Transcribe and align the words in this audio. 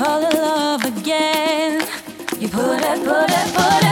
fall 0.00 0.24
in 0.24 0.32
love 0.32 0.82
again. 0.86 1.82
You 2.38 2.48
put 2.48 2.80
it, 2.80 3.04
put 3.04 3.30
it, 3.30 3.54
put 3.54 3.84
it. 3.84 3.89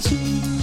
情 0.00 0.53